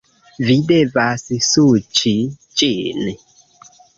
[0.51, 2.13] Vi devas suĉi
[2.61, 3.05] ĝin